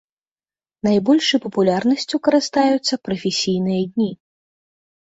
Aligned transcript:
Найбольшай 0.87 1.39
папулярнасцю 1.45 2.15
карыстаюцца 2.31 2.93
прафесійныя 3.11 3.81
дні. 3.95 4.13